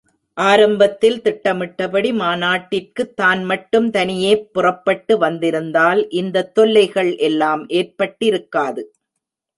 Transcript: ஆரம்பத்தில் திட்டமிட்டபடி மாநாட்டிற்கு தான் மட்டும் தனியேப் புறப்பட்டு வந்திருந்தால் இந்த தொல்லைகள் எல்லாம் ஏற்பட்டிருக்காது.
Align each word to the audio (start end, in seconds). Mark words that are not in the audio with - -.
ஆரம்பத்தில் 0.37 1.17
திட்டமிட்டபடி 1.21 2.11
மாநாட்டிற்கு 2.21 3.03
தான் 3.13 3.43
மட்டும் 3.43 3.89
தனியேப் 3.91 4.47
புறப்பட்டு 4.51 5.15
வந்திருந்தால் 5.17 6.01
இந்த 6.13 6.47
தொல்லைகள் 6.53 7.13
எல்லாம் 7.29 7.63
ஏற்பட்டிருக்காது. 7.73 8.83